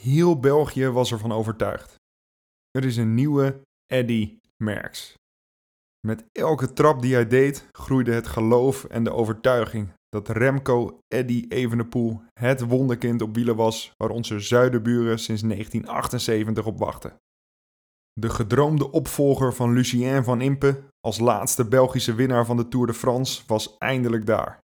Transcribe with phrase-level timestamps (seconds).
[0.00, 1.94] Heel België was ervan overtuigd.
[2.70, 5.14] Er is een nieuwe Eddy Merckx.
[6.06, 11.44] Met elke trap die hij deed, groeide het geloof en de overtuiging dat Remco Eddy
[11.48, 17.16] Evenepoel het wonderkind op wielen was waar onze zuidenburen sinds 1978 op wachten.
[18.12, 22.94] De gedroomde opvolger van Lucien van Impe als laatste Belgische winnaar van de Tour de
[22.94, 24.58] France was eindelijk daar.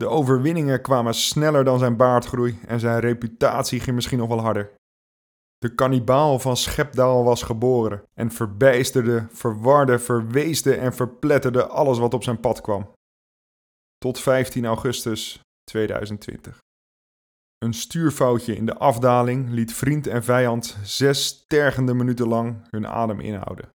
[0.00, 4.72] De overwinningen kwamen sneller dan zijn baardgroei en zijn reputatie ging misschien nog wel harder.
[5.58, 12.22] De kannibaal van Schepdaal was geboren en verbijsterde, verwarde, verweesde en verpletterde alles wat op
[12.22, 12.92] zijn pad kwam.
[13.98, 16.58] Tot 15 augustus 2020.
[17.58, 23.20] Een stuurfoutje in de afdaling liet vriend en vijand zes tergende minuten lang hun adem
[23.20, 23.68] inhouden.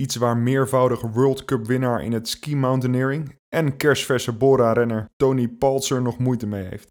[0.00, 6.02] Iets waar meervoudig World Cup winnaar in het ski mountaineering en kerstverse Bora-renner Tony Paltzer
[6.02, 6.88] nog moeite mee heeft.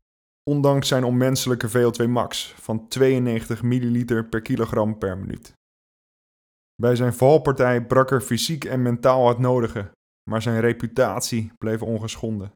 [0.50, 5.54] Ondanks zijn onmenselijke VO2 max van 92 ml per kilogram per minuut.
[6.76, 9.92] Bij zijn valpartij brak er fysiek en mentaal het nodige,
[10.30, 12.52] maar zijn reputatie bleef ongeschonden.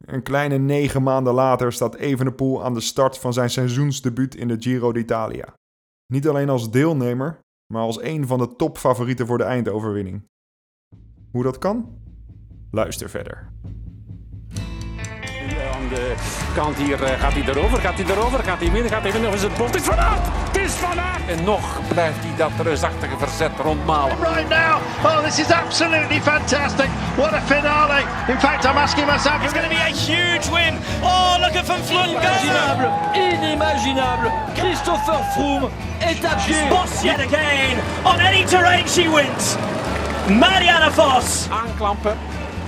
[0.00, 4.56] Een kleine negen maanden later staat Evenepoel aan de start van zijn seizoensdebuut in de
[4.58, 5.54] Giro d'Italia.
[6.12, 7.40] Niet alleen als deelnemer,
[7.72, 10.28] maar als een van de topfavorieten voor de eindoverwinning.
[11.30, 11.98] Hoe dat kan?
[12.70, 13.50] Luister verder.
[15.74, 16.14] Aan de
[16.54, 19.28] kant hier eh, gaat hij erover, gaat hij erover, gaat hij midden, gaat hij midden,
[19.28, 19.74] of is het bot?
[19.74, 20.20] Is Van Aert!
[20.24, 21.22] Het is Van Aert!
[21.26, 24.16] En nog blijft hij dat reusachtige verzet rondmalen.
[24.20, 24.74] right now.
[25.04, 26.88] Oh, this is absolutely fantastic.
[27.16, 28.02] What a finale.
[28.28, 29.42] In fact, I'm asking myself.
[29.42, 30.74] It's going to be a huge win.
[31.02, 32.10] Oh, look at Van Vleuten.
[32.10, 34.30] Inimaginable, inimaginable.
[34.54, 36.68] Christopher Froome est à pied.
[36.68, 37.76] Boss yet again.
[38.04, 39.56] On any terrain she wins.
[40.28, 41.48] Marianne Vos.
[41.50, 42.16] Aanklampen,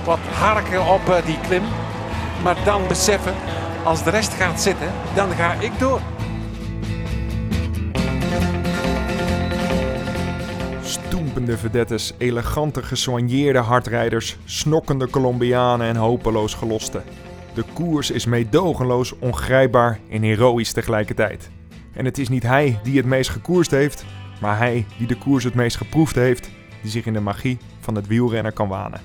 [0.03, 1.63] wat harken op eh, die klim.
[2.43, 3.33] Maar dan beseffen,
[3.83, 6.01] als de rest gaat zitten, dan ga ik door.
[11.35, 17.03] Stoempende vedettes, elegante gesoigneerde hardrijders, snokkende Colombianen en hopeloos gelosten.
[17.53, 21.49] De koers is meedogenloos, ongrijpbaar en heroïs tegelijkertijd.
[21.93, 24.05] En het is niet hij die het meest gekoerst heeft,
[24.41, 26.49] maar hij die de koers het meest geproefd heeft,
[26.81, 29.01] die zich in de magie van het wielrennen kan wanen.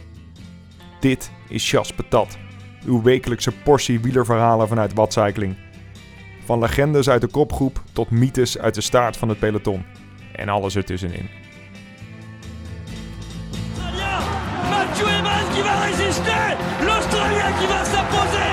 [1.00, 2.38] Dit is Chas Patat,
[2.84, 5.56] uw wekelijkse portie wielerverhalen vanuit Watcycling.
[6.44, 9.84] Van legendes uit de kopgroep tot mythes uit de staart van het peloton.
[10.32, 11.39] En alles ertussenin.
[16.20, 16.56] Résister.
[16.84, 18.50] L'Australien qui va s'imposer.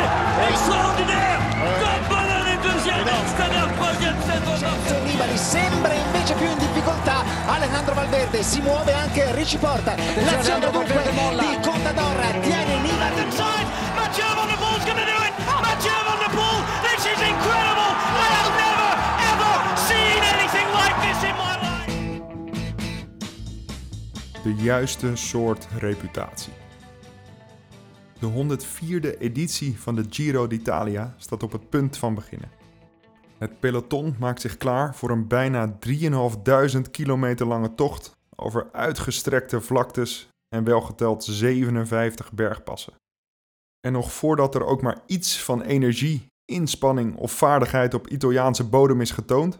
[0.49, 1.39] Extraordinaire.
[1.81, 3.07] Tom Bonnell est deuxième.
[3.27, 4.15] Stannard troisième.
[4.17, 10.69] Vincenzo Nibali sembra invece più in difficoltà Alejandro Valverde si muove anche Ricci Porta l'azione
[10.69, 13.67] dunque di Contador tiene Nibali inside.
[13.95, 15.33] Mathieu Van der Poel's to do it.
[15.61, 16.63] Mathieu Van der Poel.
[16.83, 17.91] This is incredible.
[18.13, 18.91] I have never,
[19.31, 19.53] ever
[19.87, 21.91] seen anything like this in my life.
[24.43, 26.66] De juiste soort reputatie.
[28.19, 32.51] De 104e editie van de Giro d'Italia staat op het punt van beginnen.
[33.37, 40.29] Het peloton maakt zich klaar voor een bijna 3.500 kilometer lange tocht over uitgestrekte vlaktes
[40.55, 42.93] en welgeteld 57 bergpassen.
[43.79, 49.01] En nog voordat er ook maar iets van energie, inspanning of vaardigheid op Italiaanse bodem
[49.01, 49.59] is getoond,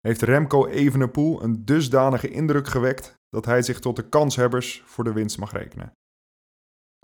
[0.00, 5.12] heeft Remco Evenepoel een dusdanige indruk gewekt dat hij zich tot de kanshebbers voor de
[5.12, 5.92] winst mag rekenen.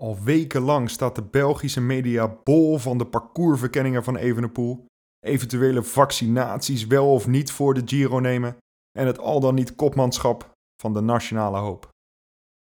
[0.03, 4.87] Al wekenlang staat de Belgische media bol van de parcoursverkenningen van Evenepoel,
[5.27, 8.57] eventuele vaccinaties wel of niet voor de Giro nemen
[8.99, 11.89] en het al dan niet kopmanschap van de nationale hoop.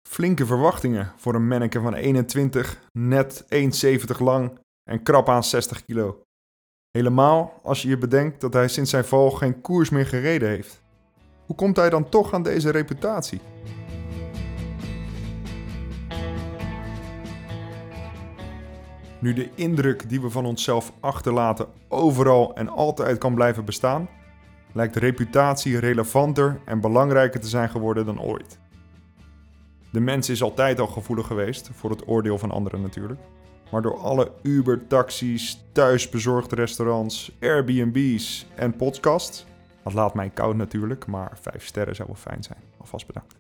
[0.09, 4.59] Flinke verwachtingen voor een manneke van 21, net 1,70 lang
[4.89, 6.21] en krap aan 60 kilo.
[6.91, 10.81] Helemaal als je je bedenkt dat hij sinds zijn val geen koers meer gereden heeft.
[11.45, 13.41] Hoe komt hij dan toch aan deze reputatie?
[19.19, 24.09] Nu de indruk die we van onszelf achterlaten overal en altijd kan blijven bestaan,
[24.73, 28.59] lijkt reputatie relevanter en belangrijker te zijn geworden dan ooit.
[29.91, 33.19] De mens is altijd al gevoelig geweest voor het oordeel van anderen natuurlijk.
[33.71, 39.45] Maar door alle Uber-taxis, thuisbezorgde restaurants, Airbnb's en podcasts,
[39.83, 42.59] dat laat mij koud natuurlijk, maar 5 sterren zou wel fijn zijn.
[42.77, 43.35] Alvast bedankt.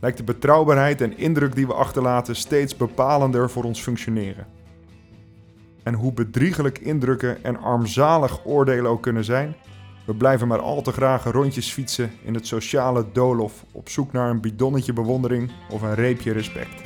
[0.00, 4.46] Lijkt de betrouwbaarheid en indruk die we achterlaten steeds bepalender voor ons functioneren.
[5.84, 9.54] En hoe bedriegelijk indrukken en armzalig oordelen ook kunnen zijn,
[10.06, 14.30] we blijven maar al te graag rondjes fietsen in het sociale doolhof op zoek naar
[14.30, 16.82] een bidonnetje bewondering of een reepje respect.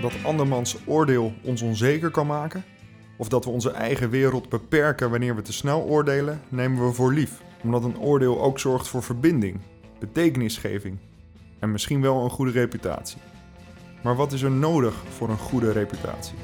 [0.00, 2.64] dat andermans oordeel ons onzeker kan maken,
[3.16, 7.12] of dat we onze eigen wereld beperken wanneer we te snel oordelen, nemen we voor
[7.12, 9.60] lief, omdat een oordeel ook zorgt voor verbinding,
[9.98, 10.98] betekenisgeving
[11.58, 13.18] en misschien wel een goede reputatie.
[14.02, 16.36] Maar wat is er nodig voor een goede reputatie?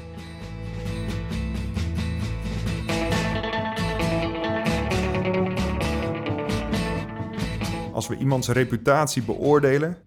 [7.93, 9.97] Als we iemands reputatie beoordelen,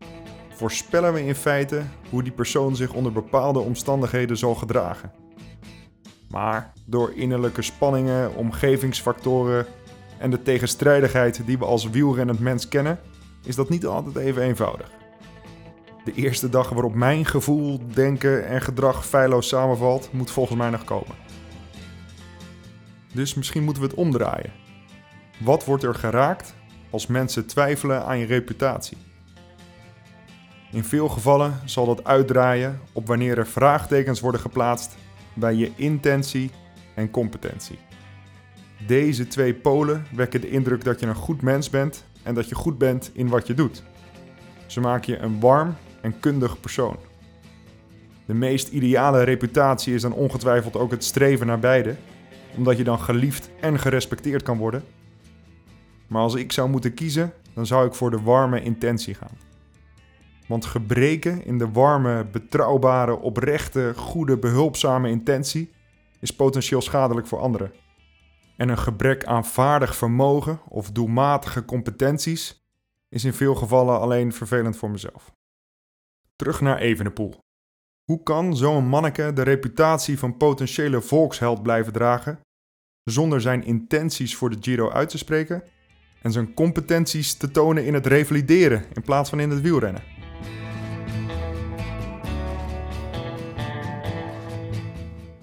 [0.49, 5.13] voorspellen we in feite hoe die persoon zich onder bepaalde omstandigheden zal gedragen.
[6.29, 9.67] Maar door innerlijke spanningen, omgevingsfactoren
[10.19, 12.99] en de tegenstrijdigheid die we als wielrennend mens kennen,
[13.47, 14.91] is dat niet altijd even eenvoudig.
[16.05, 20.85] De eerste dag waarop mijn gevoel, denken en gedrag feilloos samenvalt, moet volgens mij nog
[20.85, 21.15] komen.
[23.13, 24.53] Dus misschien moeten we het omdraaien.
[25.39, 26.55] Wat wordt er geraakt
[26.91, 28.97] als mensen twijfelen aan je reputatie?
[30.73, 34.97] In veel gevallen zal dat uitdraaien op wanneer er vraagtekens worden geplaatst
[35.35, 36.51] bij je intentie
[36.95, 37.79] en competentie.
[38.87, 42.55] Deze twee polen wekken de indruk dat je een goed mens bent en dat je
[42.55, 43.83] goed bent in wat je doet.
[44.67, 46.97] Ze maken je een warm en kundig persoon.
[48.27, 51.97] De meest ideale reputatie is dan ongetwijfeld ook het streven naar beide,
[52.57, 54.85] omdat je dan geliefd en gerespecteerd kan worden.
[56.07, 59.39] Maar als ik zou moeten kiezen, dan zou ik voor de warme intentie gaan.
[60.47, 65.71] Want gebreken in de warme, betrouwbare, oprechte, goede, behulpzame intentie
[66.21, 67.73] is potentieel schadelijk voor anderen.
[68.57, 72.65] En een gebrek aan vaardig vermogen of doelmatige competenties
[73.09, 75.33] is in veel gevallen alleen vervelend voor mezelf.
[76.37, 77.45] Terug naar Evenepoel.
[78.05, 82.41] Hoe kan zo'n manneke de reputatie van potentiële volksheld blijven dragen
[83.05, 85.63] zonder zijn intenties voor de Giro uit te spreken
[86.23, 90.03] en zijn competenties te tonen in het revalideren in plaats van in het wielrennen?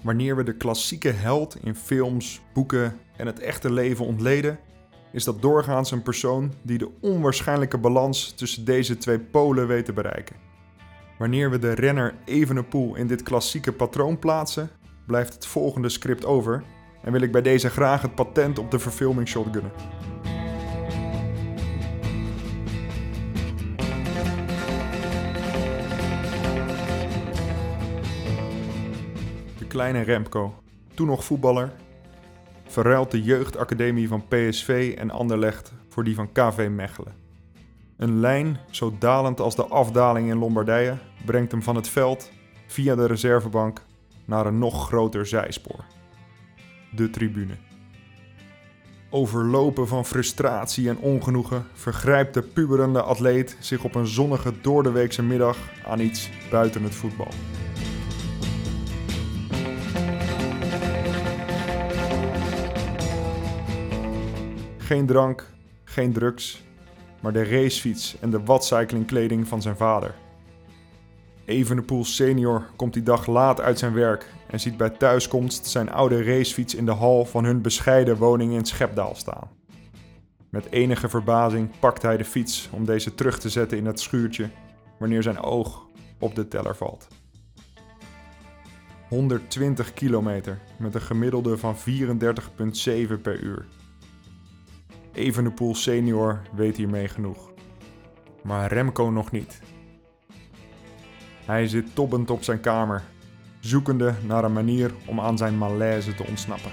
[0.02, 4.58] Wanneer we de klassieke held in films, boeken en het echte leven ontleden,
[5.12, 9.92] is dat doorgaans een persoon die de onwaarschijnlijke balans tussen deze twee polen weet te
[9.92, 10.36] bereiken.
[11.18, 14.70] Wanneer we de renner Evenepoel in dit klassieke patroon plaatsen,
[15.06, 16.62] blijft het volgende script over
[17.02, 19.72] en wil ik bij deze graag het patent op de verfilming shotgunnen.
[29.58, 30.54] De kleine Remco,
[30.94, 31.72] toen nog voetballer,
[32.66, 37.14] verruilt de jeugdacademie van PSV en Anderlecht voor die van KV Mechelen.
[37.96, 42.30] Een lijn zo dalend als de afdaling in Lombardije brengt hem van het veld
[42.66, 43.82] via de reservebank
[44.24, 45.84] naar een nog groter zijspoor.
[46.90, 47.54] De tribune.
[49.10, 55.58] Overlopen van frustratie en ongenoegen vergrijpt de puberende atleet zich op een zonnige doordeweekse middag
[55.86, 57.28] aan iets buiten het voetbal.
[64.84, 65.50] Geen drank,
[65.84, 66.62] geen drugs,
[67.20, 70.14] maar de racefiets en de watcyclingkleding van zijn vader.
[71.44, 76.22] Evenepoel senior komt die dag laat uit zijn werk en ziet bij thuiskomst zijn oude
[76.22, 79.50] racefiets in de hal van hun bescheiden woning in Schepdaal staan.
[80.50, 84.48] Met enige verbazing pakt hij de fiets om deze terug te zetten in het schuurtje
[84.98, 85.86] wanneer zijn oog
[86.18, 87.08] op de teller valt.
[89.08, 93.66] 120 kilometer met een gemiddelde van 34,7 per uur.
[95.14, 97.52] Evenepoel senior weet hiermee genoeg.
[98.42, 99.60] Maar Remco nog niet.
[101.44, 103.02] Hij zit tobbend op zijn kamer,
[103.60, 106.70] zoekende naar een manier om aan zijn malaise te ontsnappen.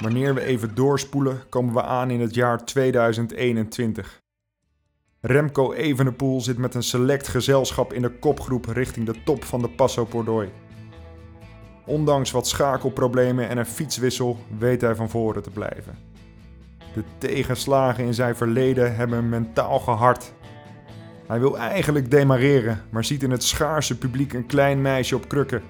[0.00, 4.23] Wanneer we even doorspoelen, komen we aan in het jaar 2021.
[5.26, 9.68] Remco Evenepoel zit met een select gezelschap in de kopgroep richting de top van de
[9.68, 10.48] Passo Pordoi.
[11.86, 15.98] Ondanks wat schakelproblemen en een fietswissel weet hij van voren te blijven.
[16.94, 20.32] De tegenslagen in zijn verleden hebben hem mentaal gehard.
[21.26, 25.62] Hij wil eigenlijk demareren, maar ziet in het schaarse publiek een klein meisje op krukken.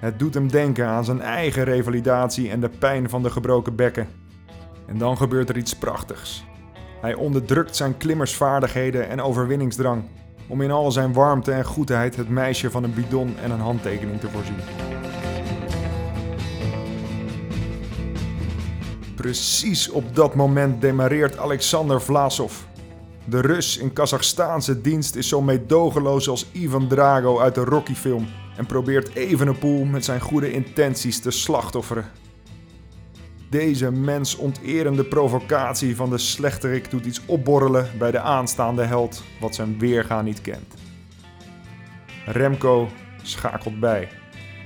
[0.00, 4.08] Het doet hem denken aan zijn eigen revalidatie en de pijn van de gebroken bekken.
[4.86, 6.44] En dan gebeurt er iets prachtigs.
[7.04, 10.02] Hij onderdrukt zijn klimmersvaardigheden en overwinningsdrang
[10.48, 14.20] om in al zijn warmte en goedheid het meisje van een bidon en een handtekening
[14.20, 14.56] te voorzien.
[19.14, 22.52] Precies op dat moment demareert Alexander Vlasov.
[23.24, 28.66] De Rus in Kazachstaanse dienst is zo meedogenloos als Ivan Drago uit de Rocky-film en
[28.66, 32.23] probeert Evenepoel met zijn goede intenties te slachtofferen.
[33.54, 39.78] Deze mensonterende provocatie van de slechterik doet iets opborrelen bij de aanstaande held wat zijn
[39.78, 40.74] weerga niet kent.
[42.26, 42.88] Remco
[43.22, 44.08] schakelt bij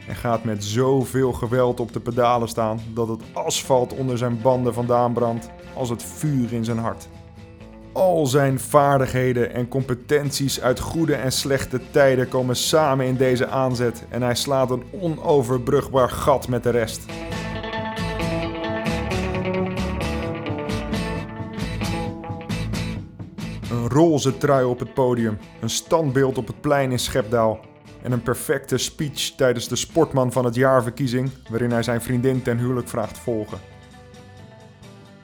[0.09, 4.75] en gaat met zoveel geweld op de pedalen staan dat het asfalt onder zijn banden
[4.75, 7.09] vandaan brandt als het vuur in zijn hart.
[7.93, 14.05] Al zijn vaardigheden en competenties uit goede en slechte tijden komen samen in deze aanzet
[14.09, 17.05] en hij slaat een onoverbrugbaar gat met de rest.
[23.99, 27.61] Roze trui op het podium, een standbeeld op het plein in Schepdaal
[28.03, 32.59] en een perfecte speech tijdens de Sportman van het Jaarverkiezing, waarin hij zijn vriendin ten
[32.59, 33.59] huwelijk vraagt volgen.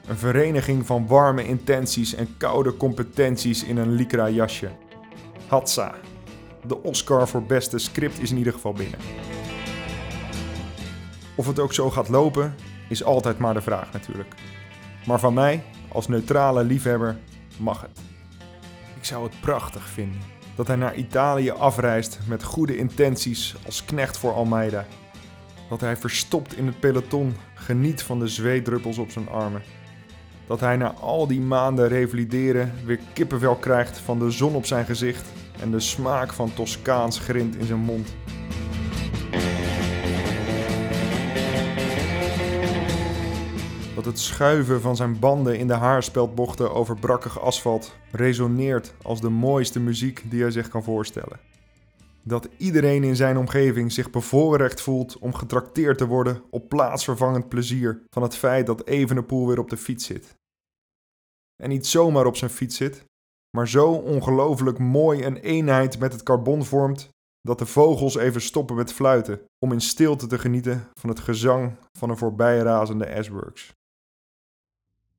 [0.07, 4.69] Een vereniging van warme intenties en koude competenties in een lycra jasje.
[5.47, 5.93] Hatsa.
[6.67, 8.99] De Oscar voor beste script is in ieder geval binnen.
[11.35, 12.55] Of het ook zo gaat lopen,
[12.89, 14.35] is altijd maar de vraag natuurlijk.
[15.05, 17.17] Maar van mij, als neutrale liefhebber,
[17.57, 18.14] mag het.
[19.05, 20.21] Ik zou het prachtig vinden
[20.55, 24.85] dat hij naar Italië afreist met goede intenties als knecht voor Almeida.
[25.69, 29.61] Dat hij verstopt in het peloton geniet van de zweetdruppels op zijn armen.
[30.47, 34.85] Dat hij na al die maanden revalideren weer kippenvel krijgt van de zon op zijn
[34.85, 35.27] gezicht
[35.61, 38.15] en de smaak van Toscaans grind in zijn mond.
[44.05, 49.79] Het schuiven van zijn banden in de haarspeldbochten over brakkig asfalt resoneert als de mooiste
[49.79, 51.39] muziek die hij zich kan voorstellen.
[52.23, 58.01] Dat iedereen in zijn omgeving zich bevoorrecht voelt om getrakteerd te worden op plaatsvervangend plezier
[58.09, 60.35] van het feit dat Evenepoel weer op de fiets zit.
[61.63, 63.05] En niet zomaar op zijn fiets zit,
[63.57, 67.09] maar zo ongelooflijk mooi een eenheid met het carbon vormt
[67.41, 71.75] dat de vogels even stoppen met fluiten om in stilte te genieten van het gezang
[71.97, 73.73] van een voorbijrazende S-Works.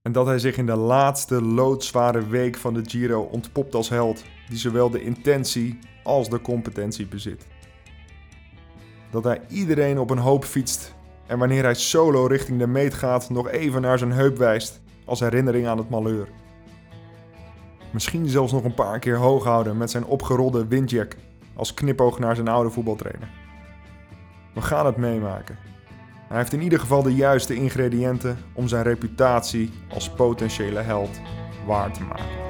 [0.06, 4.24] En dat hij zich in de laatste loodzware week van de Giro ontpopt als held,
[4.48, 7.46] die zowel de intentie als de competentie bezit.
[9.10, 10.94] Dat hij iedereen op een hoop fietst
[11.26, 15.20] en wanneer hij solo richting de meet gaat nog even naar zijn heup wijst als
[15.20, 16.28] herinnering aan het malheur.
[17.92, 21.16] Misschien zelfs nog een paar keer hoog houden met zijn opgerolde windjack
[21.54, 23.30] als knipoog naar zijn oude voetbaltrainer.
[24.54, 25.58] We gaan het meemaken.
[26.28, 31.20] Hij heeft in ieder geval de juiste ingrediënten om zijn reputatie als potentiële held
[31.66, 32.44] waar te maken.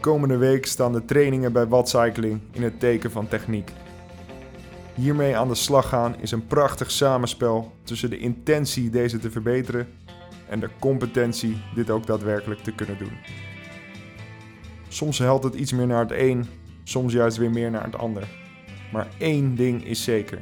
[0.00, 3.70] Komende week staan de trainingen bij Wattcycling in het teken van techniek.
[4.94, 9.88] Hiermee aan de slag gaan is een prachtig samenspel tussen de intentie deze te verbeteren
[10.48, 13.41] en de competentie dit ook daadwerkelijk te kunnen doen.
[14.92, 16.46] Soms helpt het iets meer naar het een,
[16.84, 18.28] soms juist weer meer naar het ander.
[18.92, 20.38] Maar één ding is zeker.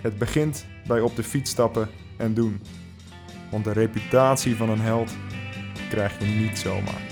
[0.00, 2.60] Het begint bij op de fiets stappen en doen.
[3.50, 5.10] Want de reputatie van een held
[5.88, 7.11] krijg je niet zomaar.